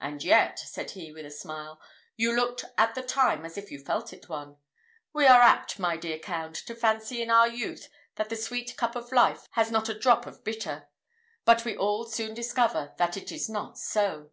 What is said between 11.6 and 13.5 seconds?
we all soon discover that it is